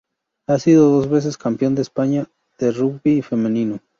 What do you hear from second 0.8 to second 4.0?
dos veces campeón de España de rugby femenino.